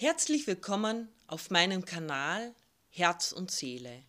Herzlich 0.00 0.46
willkommen 0.46 1.08
auf 1.26 1.50
meinem 1.50 1.84
Kanal 1.84 2.54
Herz 2.88 3.32
und 3.32 3.50
Seele. 3.50 4.04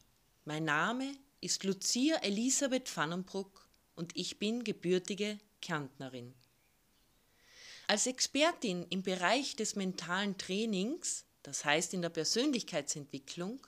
Mein 0.45 0.65
Name 0.65 1.11
ist 1.41 1.63
Lucia 1.63 2.17
Elisabeth 2.17 2.95
Vannenbruck 2.95 3.67
und 3.95 4.15
ich 4.15 4.37
bin 4.37 4.63
gebürtige 4.63 5.39
Kärntnerin. 5.63 6.35
Als 7.87 8.05
Expertin 8.05 8.85
im 8.91 9.01
Bereich 9.01 9.55
des 9.55 9.75
mentalen 9.75 10.37
Trainings, 10.37 11.25
das 11.41 11.65
heißt 11.65 11.95
in 11.95 12.03
der 12.03 12.09
Persönlichkeitsentwicklung, 12.09 13.65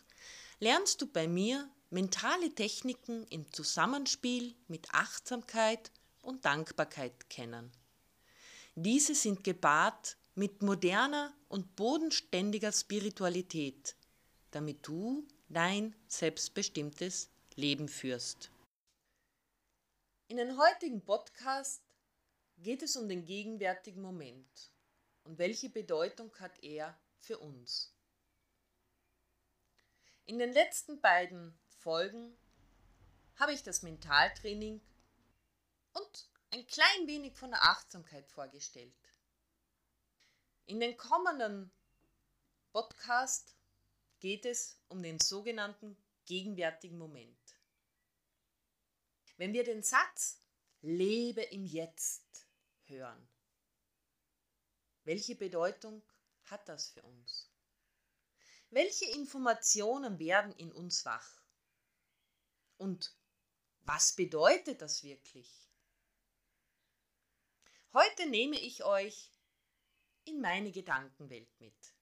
lernst 0.60 1.02
du 1.02 1.08
bei 1.08 1.28
mir 1.28 1.68
mentale 1.90 2.54
Techniken 2.54 3.26
im 3.32 3.52
Zusammenspiel 3.52 4.54
mit 4.68 4.94
Achtsamkeit 4.94 5.90
und 6.22 6.46
Dankbarkeit 6.46 7.32
kennen. 7.32 7.72
Diese 8.76 9.16
sind 9.16 9.44
gepaart 9.44 10.18
mit 10.36 10.62
moderner 10.62 11.34
und 11.50 11.76
bodenständiger 11.76 12.72
Spiritualität, 12.72 13.96
damit 14.52 14.88
du 14.88 15.28
dein 15.50 15.96
selbstbestimmtes 16.08 17.30
Leben 17.56 17.90
führst. 17.90 18.50
In 20.28 20.38
den 20.38 20.58
heutigen 20.58 21.04
Podcast 21.04 21.84
geht 22.58 22.82
es 22.82 22.96
um 22.96 23.10
den 23.10 23.26
gegenwärtigen 23.26 24.02
Moment 24.02 24.72
und 25.24 25.38
welche 25.38 25.70
Bedeutung 25.70 26.34
hat 26.40 26.64
er 26.64 26.98
für 27.20 27.38
uns. 27.38 27.94
In 30.26 30.40
den 30.40 30.54
letzten 30.54 31.02
beiden 31.02 31.60
Folgen 31.80 32.38
habe 33.36 33.52
ich 33.52 33.64
das 33.64 33.82
Mentaltraining 33.82 34.80
und 35.94 36.30
ein 36.52 36.66
klein 36.68 37.08
wenig 37.08 37.36
von 37.36 37.52
der 37.52 37.64
Achtsamkeit 37.64 38.30
vorgestellt. 38.30 39.11
In 40.66 40.80
den 40.80 40.96
kommenden 40.98 41.72
Podcast 42.72 43.56
geht 44.20 44.46
es 44.46 44.80
um 44.88 45.04
den 45.04 45.20
sogenannten 45.20 45.98
gegenwärtigen 46.26 46.98
Moment. 46.98 47.38
Wenn 49.38 49.54
wir 49.54 49.64
den 49.64 49.84
Satz 49.84 50.40
Lebe 50.82 51.42
im 51.42 51.66
Jetzt 51.66 52.48
hören, 52.86 53.28
welche 55.04 55.36
Bedeutung 55.36 56.04
hat 56.44 56.70
das 56.70 56.90
für 56.90 57.02
uns? 57.02 57.50
Welche 58.70 59.06
Informationen 59.06 60.20
werden 60.20 60.54
in 60.54 60.72
uns 60.72 61.04
wach? 61.06 61.42
Und 62.78 63.14
was 63.82 64.14
bedeutet 64.14 64.82
das 64.82 65.04
wirklich? 65.04 65.68
Heute 67.94 68.30
nehme 68.30 68.58
ich 68.58 68.84
euch 68.86 69.32
in 70.26 70.42
meine 70.42 70.72
Gedankenwelt 70.72 71.50
mit. 71.60 71.96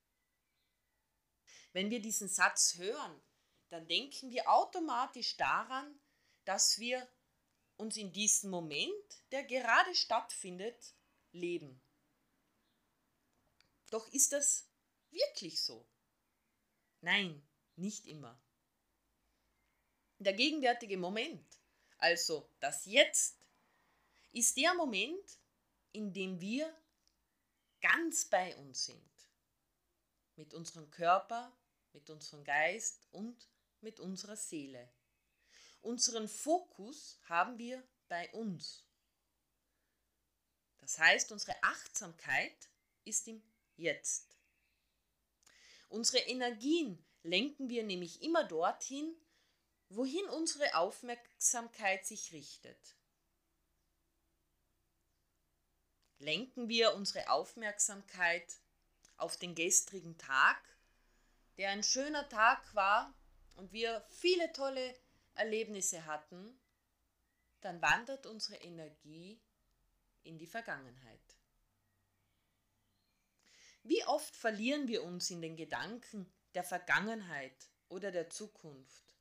Wenn 1.71 1.89
wir 1.89 2.01
diesen 2.01 2.27
Satz 2.27 2.75
hören, 2.75 3.21
dann 3.69 3.87
denken 3.87 4.31
wir 4.31 4.49
automatisch 4.49 5.37
daran, 5.37 5.99
dass 6.45 6.79
wir 6.79 7.07
uns 7.77 7.95
in 7.95 8.11
diesem 8.11 8.49
Moment, 8.49 9.23
der 9.31 9.43
gerade 9.43 9.95
stattfindet, 9.95 10.95
leben. 11.31 11.81
Doch 13.91 14.07
ist 14.09 14.33
das 14.33 14.67
wirklich 15.11 15.61
so? 15.63 15.87
Nein, 17.01 17.47
nicht 17.75 18.05
immer. 18.07 18.41
Der 20.17 20.33
gegenwärtige 20.33 20.97
Moment, 20.97 21.59
also 21.97 22.51
das 22.59 22.85
Jetzt, 22.85 23.39
ist 24.31 24.57
der 24.57 24.73
Moment, 24.73 25.39
in 25.91 26.13
dem 26.13 26.39
wir 26.39 26.75
ganz 27.81 28.25
bei 28.25 28.55
uns 28.57 28.85
sind. 28.85 29.09
Mit 30.35 30.53
unserem 30.53 30.89
Körper, 30.89 31.55
mit 31.93 32.09
unserem 32.09 32.43
Geist 32.43 33.01
und 33.11 33.49
mit 33.81 33.99
unserer 33.99 34.35
Seele. 34.35 34.91
Unseren 35.81 36.27
Fokus 36.27 37.19
haben 37.23 37.57
wir 37.57 37.83
bei 38.07 38.29
uns. 38.33 38.85
Das 40.77 40.97
heißt, 40.99 41.31
unsere 41.31 41.61
Achtsamkeit 41.63 42.69
ist 43.05 43.27
im 43.27 43.41
Jetzt. 43.75 44.37
Unsere 45.87 46.23
Energien 46.25 47.03
lenken 47.23 47.69
wir 47.69 47.83
nämlich 47.83 48.21
immer 48.21 48.43
dorthin, 48.43 49.15
wohin 49.89 50.25
unsere 50.29 50.75
Aufmerksamkeit 50.75 52.05
sich 52.05 52.31
richtet. 52.31 52.98
Lenken 56.19 56.69
wir 56.69 56.93
unsere 56.93 57.29
Aufmerksamkeit 57.29 58.57
auf 59.17 59.37
den 59.37 59.55
gestrigen 59.55 60.17
Tag, 60.17 60.57
der 61.57 61.71
ein 61.71 61.83
schöner 61.83 62.27
Tag 62.29 62.73
war 62.75 63.13
und 63.55 63.73
wir 63.73 64.05
viele 64.09 64.51
tolle 64.53 64.95
Erlebnisse 65.35 66.05
hatten, 66.05 66.57
dann 67.61 67.81
wandert 67.81 68.25
unsere 68.25 68.57
Energie 68.57 69.41
in 70.23 70.37
die 70.37 70.47
Vergangenheit. 70.47 71.19
Wie 73.83 74.05
oft 74.05 74.35
verlieren 74.35 74.87
wir 74.87 75.03
uns 75.03 75.29
in 75.29 75.41
den 75.41 75.55
Gedanken 75.55 76.31
der 76.53 76.63
Vergangenheit 76.63 77.69
oder 77.87 78.11
der 78.11 78.29
Zukunft? 78.29 79.15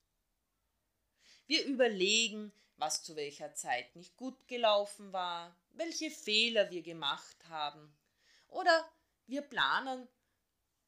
Wir 1.46 1.64
überlegen, 1.64 2.52
was 2.76 3.02
zu 3.02 3.16
welcher 3.16 3.54
Zeit 3.54 3.96
nicht 3.96 4.16
gut 4.16 4.46
gelaufen 4.46 5.12
war, 5.12 5.56
welche 5.78 6.10
Fehler 6.10 6.70
wir 6.70 6.82
gemacht 6.82 7.36
haben. 7.48 7.96
Oder 8.48 8.92
wir 9.26 9.42
planen, 9.42 10.08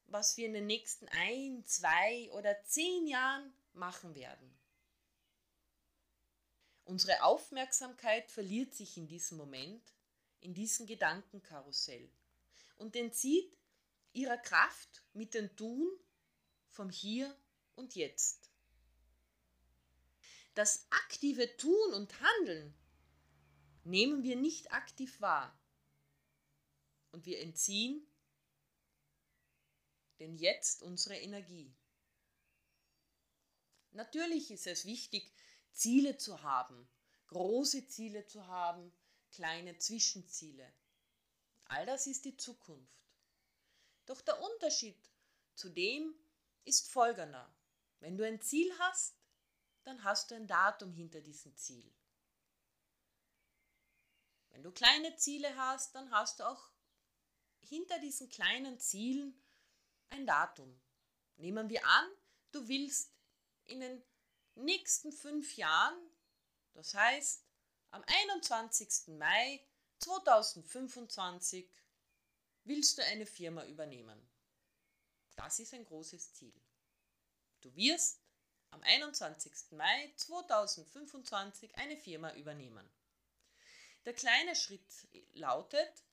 was 0.07 0.35
wir 0.35 0.45
in 0.45 0.53
den 0.53 0.67
nächsten 0.67 1.07
ein, 1.09 1.63
zwei 1.65 2.29
oder 2.31 2.61
zehn 2.63 3.07
Jahren 3.07 3.53
machen 3.73 4.13
werden. 4.15 4.53
Unsere 6.83 7.23
Aufmerksamkeit 7.23 8.29
verliert 8.29 8.73
sich 8.73 8.97
in 8.97 9.07
diesem 9.07 9.37
Moment, 9.37 9.93
in 10.41 10.53
diesem 10.53 10.85
Gedankenkarussell 10.87 12.11
und 12.75 12.95
entzieht 12.95 13.57
ihrer 14.11 14.37
Kraft 14.37 15.03
mit 15.13 15.33
dem 15.33 15.55
Tun 15.55 15.89
vom 16.67 16.89
Hier 16.89 17.33
und 17.75 17.95
Jetzt. 17.95 18.49
Das 20.53 20.85
aktive 20.89 21.55
Tun 21.55 21.93
und 21.93 22.13
Handeln 22.19 22.75
nehmen 23.83 24.23
wir 24.23 24.35
nicht 24.35 24.71
aktiv 24.71 25.19
wahr. 25.21 25.57
Und 27.11 27.25
wir 27.25 27.39
entziehen 27.39 28.05
denn 30.19 30.37
jetzt 30.37 30.83
unsere 30.83 31.17
Energie. 31.17 31.75
Natürlich 33.91 34.51
ist 34.51 34.67
es 34.67 34.85
wichtig, 34.85 35.33
Ziele 35.71 36.17
zu 36.17 36.43
haben, 36.43 36.87
große 37.27 37.87
Ziele 37.87 38.25
zu 38.27 38.45
haben, 38.47 38.93
kleine 39.31 39.77
Zwischenziele. 39.77 40.71
All 41.65 41.85
das 41.85 42.07
ist 42.07 42.25
die 42.25 42.37
Zukunft. 42.37 43.01
Doch 44.05 44.21
der 44.21 44.41
Unterschied 44.41 45.09
zu 45.55 45.69
dem 45.69 46.13
ist 46.65 46.89
folgender. 46.89 47.53
Wenn 47.99 48.17
du 48.17 48.25
ein 48.25 48.41
Ziel 48.41 48.71
hast, 48.79 49.15
dann 49.83 50.03
hast 50.03 50.31
du 50.31 50.35
ein 50.35 50.47
Datum 50.47 50.93
hinter 50.93 51.21
diesem 51.21 51.55
Ziel. 51.55 51.91
Wenn 54.51 54.63
du 54.63 54.71
kleine 54.71 55.15
Ziele 55.15 55.55
hast, 55.55 55.95
dann 55.95 56.11
hast 56.11 56.39
du 56.39 56.47
auch 56.47 56.71
hinter 57.61 57.99
diesen 57.99 58.29
kleinen 58.29 58.79
Zielen 58.79 59.41
ein 60.09 60.25
Datum. 60.25 60.79
Nehmen 61.37 61.69
wir 61.69 61.85
an, 61.85 62.11
du 62.51 62.67
willst 62.67 63.13
in 63.65 63.79
den 63.79 64.03
nächsten 64.55 65.11
fünf 65.11 65.55
Jahren, 65.55 65.97
das 66.73 66.93
heißt 66.93 67.45
am 67.91 68.03
21. 68.05 69.17
Mai 69.17 69.65
2025, 69.99 71.69
willst 72.63 72.97
du 72.97 73.05
eine 73.05 73.25
Firma 73.25 73.65
übernehmen. 73.65 74.29
Das 75.35 75.59
ist 75.59 75.73
ein 75.73 75.85
großes 75.85 76.33
Ziel. 76.33 76.53
Du 77.61 77.73
wirst 77.75 78.21
am 78.71 78.81
21. 78.83 79.71
Mai 79.71 80.13
2025 80.15 81.75
eine 81.75 81.97
Firma 81.97 82.33
übernehmen. 82.35 82.89
Der 84.05 84.13
kleine 84.13 84.55
Schritt 84.55 85.07
lautet, 85.33 86.05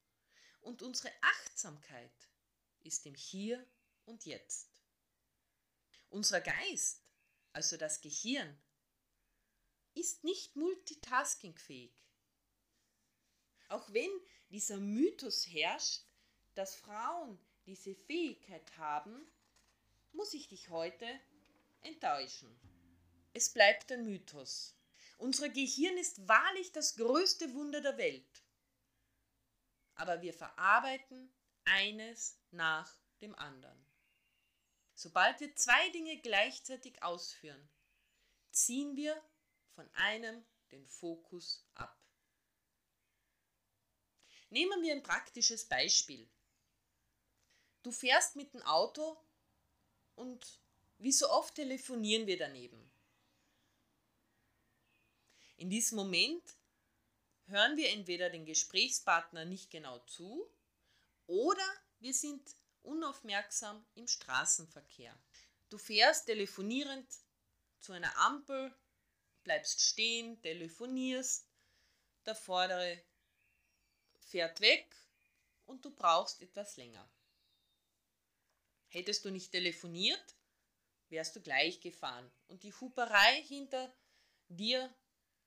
und 0.62 0.82
unsere 0.82 1.12
Achtsamkeit 1.22 2.30
ist 2.82 3.06
im 3.06 3.16
Hier 3.16 3.66
und 4.06 4.26
Jetzt. 4.26 4.82
Unser 6.10 6.42
Geist, 6.42 7.04
also 7.52 7.78
das 7.78 8.02
Gehirn, 8.02 8.62
ist 9.94 10.24
nicht 10.24 10.56
multitaskingfähig. 10.56 11.94
Auch 13.70 13.92
wenn 13.94 14.12
dieser 14.50 14.78
Mythos 14.78 15.48
herrscht, 15.48 16.06
dass 16.54 16.76
Frauen 16.76 17.40
diese 17.66 17.96
Fähigkeit 17.96 18.78
haben, 18.78 19.26
muss 20.14 20.34
ich 20.34 20.48
dich 20.48 20.70
heute 20.70 21.08
enttäuschen. 21.82 22.60
Es 23.34 23.52
bleibt 23.52 23.92
ein 23.92 24.06
Mythos. 24.06 24.76
Unser 25.18 25.50
Gehirn 25.50 25.98
ist 25.98 26.28
wahrlich 26.28 26.72
das 26.72 26.96
größte 26.96 27.54
Wunder 27.54 27.82
der 27.82 27.98
Welt. 27.98 28.44
Aber 29.96 30.22
wir 30.22 30.34
verarbeiten 30.34 31.34
eines 31.66 32.40
nach 32.52 32.92
dem 33.22 33.36
anderen. 33.36 33.86
Sobald 34.96 35.40
wir 35.40 35.56
zwei 35.56 35.90
Dinge 35.90 36.20
gleichzeitig 36.22 37.02
ausführen, 37.04 37.70
ziehen 38.52 38.96
wir 38.96 39.22
von 39.76 39.90
einem 39.94 40.46
den 40.72 40.88
Fokus 40.88 41.66
ab. 41.74 42.00
Nehmen 44.50 44.82
wir 44.84 44.94
ein 44.94 45.04
praktisches 45.04 45.68
Beispiel. 45.68 46.30
Du 47.82 47.92
fährst 47.92 48.36
mit 48.36 48.54
dem 48.54 48.62
Auto 48.64 49.23
und 50.16 50.60
wie 50.98 51.12
so 51.12 51.30
oft 51.30 51.56
telefonieren 51.56 52.28
wir 52.28 52.38
daneben. 52.38 52.92
In 55.58 55.70
diesem 55.70 55.98
Moment 55.98 56.44
hören 57.46 57.78
wir 57.78 57.90
entweder 57.90 58.30
den 58.30 58.46
Gesprächspartner 58.46 59.46
nicht 59.46 59.70
genau 59.70 60.00
zu 60.00 60.50
oder 61.28 61.66
wir 62.00 62.14
sind 62.14 62.56
unaufmerksam 62.84 63.86
im 63.96 64.08
Straßenverkehr. 64.08 65.18
Du 65.70 65.78
fährst 65.78 66.26
telefonierend 66.26 67.08
zu 67.80 67.94
einer 67.94 68.16
Ampel, 68.18 68.76
bleibst 69.44 69.82
stehen, 69.82 70.42
telefonierst, 70.42 71.48
der 72.26 72.36
vordere 72.36 73.02
fährt 74.20 74.62
weg 74.62 74.96
und 75.66 75.84
du 75.86 75.92
brauchst 75.92 76.42
etwas 76.42 76.78
länger. 76.78 77.10
Hättest 78.94 79.26
du 79.26 79.32
nicht 79.32 79.52
telefoniert, 79.52 80.36
wärst 81.10 81.36
du 81.36 81.42
gleich 81.42 81.82
gefahren 81.82 82.32
und 82.46 82.62
die 82.62 82.76
Huperei 82.76 83.42
hinter 83.42 83.92
dir 84.50 84.96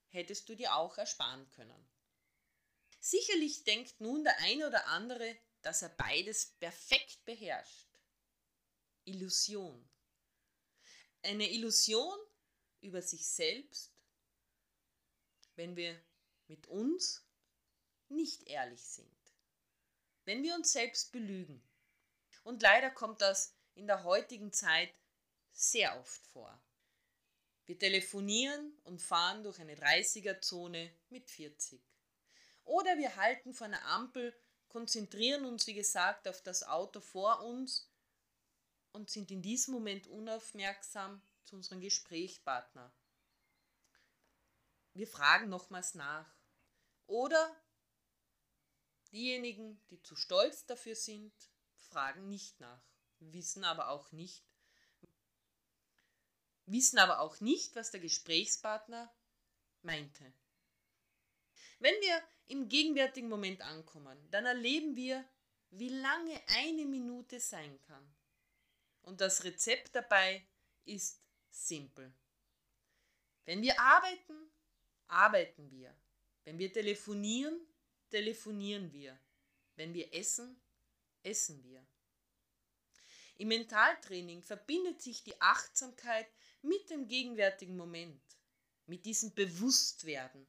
hättest 0.08 0.48
du 0.48 0.56
dir 0.56 0.74
auch 0.74 0.98
ersparen 0.98 1.48
können. 1.50 1.88
Sicherlich 2.98 3.62
denkt 3.62 4.00
nun 4.00 4.24
der 4.24 4.36
eine 4.40 4.66
oder 4.66 4.88
andere, 4.88 5.38
dass 5.62 5.82
er 5.82 5.90
beides 5.90 6.56
perfekt 6.58 7.24
beherrscht. 7.24 7.86
Illusion. 9.04 9.88
Eine 11.22 11.48
Illusion 11.48 12.18
über 12.80 13.00
sich 13.00 13.28
selbst, 13.28 13.94
wenn 15.54 15.76
wir 15.76 15.96
mit 16.48 16.66
uns 16.66 17.24
nicht 18.08 18.42
ehrlich 18.48 18.82
sind. 18.82 19.34
Wenn 20.24 20.42
wir 20.42 20.56
uns 20.56 20.72
selbst 20.72 21.12
belügen. 21.12 21.62
Und 22.46 22.62
leider 22.62 22.92
kommt 22.92 23.22
das 23.22 23.56
in 23.74 23.88
der 23.88 24.04
heutigen 24.04 24.52
Zeit 24.52 24.94
sehr 25.50 25.98
oft 25.98 26.24
vor. 26.28 26.56
Wir 27.64 27.76
telefonieren 27.76 28.78
und 28.84 29.02
fahren 29.02 29.42
durch 29.42 29.58
eine 29.58 29.74
30er-Zone 29.74 30.92
mit 31.10 31.28
40. 31.28 31.82
Oder 32.62 32.98
wir 32.98 33.16
halten 33.16 33.52
vor 33.52 33.66
einer 33.66 33.84
Ampel 33.86 34.32
konzentrieren 34.68 35.44
uns, 35.44 35.66
wie 35.66 35.74
gesagt, 35.74 36.28
auf 36.28 36.40
das 36.40 36.62
Auto 36.62 37.00
vor 37.00 37.42
uns 37.42 37.90
und 38.92 39.10
sind 39.10 39.32
in 39.32 39.42
diesem 39.42 39.74
Moment 39.74 40.06
unaufmerksam 40.06 41.20
zu 41.42 41.56
unserem 41.56 41.80
Gesprächspartner. 41.80 42.92
Wir 44.94 45.08
fragen 45.08 45.48
nochmals 45.48 45.96
nach. 45.96 46.32
Oder 47.08 47.56
diejenigen, 49.10 49.84
die 49.90 50.00
zu 50.00 50.14
stolz 50.14 50.64
dafür 50.66 50.94
sind, 50.94 51.32
fragen 51.86 52.28
nicht 52.28 52.60
nach, 52.60 52.82
wissen 53.18 53.64
aber 53.64 53.88
auch 53.88 54.12
nicht, 54.12 54.44
wissen 56.66 56.98
aber 56.98 57.20
auch 57.20 57.40
nicht, 57.40 57.74
was 57.76 57.90
der 57.90 58.00
Gesprächspartner 58.00 59.12
meinte. 59.82 60.32
Wenn 61.78 61.94
wir 62.00 62.22
im 62.46 62.68
gegenwärtigen 62.68 63.28
Moment 63.28 63.60
ankommen, 63.62 64.18
dann 64.30 64.46
erleben 64.46 64.96
wir, 64.96 65.24
wie 65.70 65.88
lange 65.88 66.40
eine 66.48 66.84
Minute 66.84 67.40
sein 67.40 67.80
kann. 67.82 68.14
Und 69.02 69.20
das 69.20 69.44
Rezept 69.44 69.94
dabei 69.94 70.46
ist 70.84 71.20
simpel. 71.50 72.12
Wenn 73.44 73.62
wir 73.62 73.78
arbeiten, 73.78 74.50
arbeiten 75.06 75.70
wir. 75.70 75.94
Wenn 76.44 76.58
wir 76.58 76.72
telefonieren, 76.72 77.60
telefonieren 78.10 78.92
wir. 78.92 79.18
Wenn 79.76 79.94
wir 79.94 80.12
essen, 80.14 80.60
essen 81.26 81.62
wir. 81.64 81.86
Im 83.36 83.48
Mentaltraining 83.48 84.42
verbindet 84.42 85.02
sich 85.02 85.22
die 85.22 85.38
Achtsamkeit 85.40 86.26
mit 86.62 86.88
dem 86.88 87.06
gegenwärtigen 87.06 87.76
Moment, 87.76 88.22
mit 88.86 89.04
diesem 89.04 89.34
Bewusstwerden, 89.34 90.46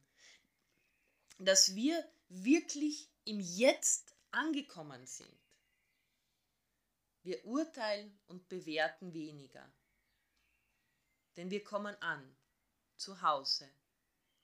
dass 1.38 1.74
wir 1.74 2.10
wirklich 2.28 3.10
im 3.24 3.40
Jetzt 3.40 4.14
angekommen 4.30 5.06
sind. 5.06 5.38
Wir 7.22 7.44
urteilen 7.44 8.18
und 8.26 8.48
bewerten 8.48 9.12
weniger, 9.12 9.70
denn 11.36 11.50
wir 11.50 11.62
kommen 11.62 11.94
an, 12.00 12.36
zu 12.96 13.20
Hause, 13.20 13.70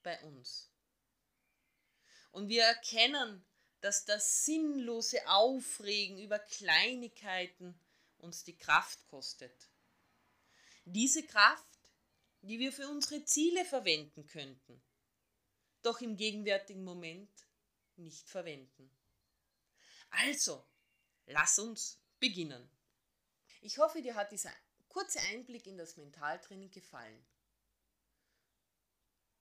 bei 0.02 0.22
uns. 0.22 0.70
Und 2.30 2.48
wir 2.48 2.64
erkennen, 2.64 3.44
dass 3.84 4.04
das 4.04 4.44
sinnlose 4.44 5.26
Aufregen 5.28 6.18
über 6.18 6.38
Kleinigkeiten 6.38 7.78
uns 8.18 8.44
die 8.44 8.56
Kraft 8.56 9.06
kostet. 9.08 9.68
Diese 10.84 11.22
Kraft, 11.22 11.78
die 12.42 12.58
wir 12.58 12.72
für 12.72 12.88
unsere 12.88 13.24
Ziele 13.24 13.64
verwenden 13.64 14.26
könnten 14.26 14.82
doch 15.84 16.00
im 16.00 16.16
gegenwärtigen 16.16 16.82
Moment 16.82 17.30
nicht 17.96 18.28
verwenden. 18.28 18.90
Also, 20.10 20.66
lass 21.26 21.58
uns 21.58 22.00
beginnen. 22.18 22.68
Ich 23.60 23.78
hoffe, 23.78 24.02
dir 24.02 24.14
hat 24.14 24.32
dieser 24.32 24.52
kurze 24.88 25.20
Einblick 25.20 25.66
in 25.66 25.76
das 25.76 25.96
Mentaltraining 25.96 26.70
gefallen. 26.70 27.24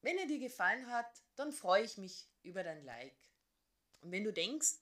Wenn 0.01 0.17
er 0.17 0.27
dir 0.27 0.39
gefallen 0.39 0.87
hat, 0.87 1.23
dann 1.35 1.51
freue 1.51 1.83
ich 1.83 1.97
mich 1.97 2.27
über 2.41 2.63
dein 2.63 2.83
Like. 2.83 3.17
Und 4.03 4.11
wenn 4.11 4.25
du 4.25 4.33
denkst, 4.33 4.75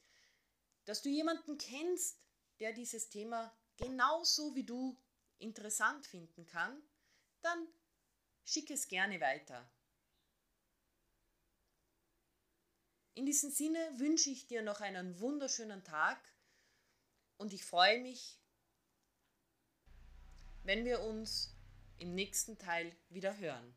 dass 0.85 1.03
du 1.03 1.09
jemanden 1.09 1.57
kennst, 1.59 2.19
der 2.59 2.73
dieses 2.73 3.09
Thema 3.09 3.55
genauso 3.77 4.55
wie 4.55 4.63
du 4.63 4.97
interessant 5.37 6.07
finden 6.07 6.47
kann, 6.47 6.81
dann 7.41 7.67
schick 8.43 8.71
es 8.71 8.87
gerne 8.87 9.21
weiter. 9.21 9.71
In 13.13 13.27
diesem 13.27 13.51
Sinne 13.51 13.99
wünsche 13.99 14.31
ich 14.31 14.47
dir 14.47 14.63
noch 14.63 14.81
einen 14.81 15.19
wunderschönen 15.19 15.83
Tag 15.83 16.19
und 17.37 17.53
ich 17.53 17.63
freue 17.63 18.01
mich, 18.01 18.39
wenn 20.63 20.83
wir 20.85 21.01
uns 21.01 21.55
im 21.99 22.15
nächsten 22.15 22.57
Teil 22.57 22.95
wieder 23.09 23.37
hören. 23.37 23.75